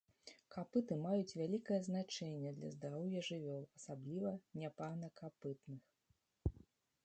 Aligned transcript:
Капыты 0.53 0.95
маюць 1.01 1.37
вялікае 1.41 1.77
значэнне 1.89 2.55
для 2.57 2.71
здароўя 2.77 3.19
жывёл, 3.29 3.61
асабліва 3.77 4.33
няпарнакапытных. 4.61 5.83